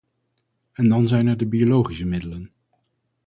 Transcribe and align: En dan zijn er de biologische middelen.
En 0.73 0.89
dan 0.89 1.07
zijn 1.07 1.27
er 1.27 1.37
de 1.37 1.45
biologische 1.45 2.05
middelen. 2.05 2.51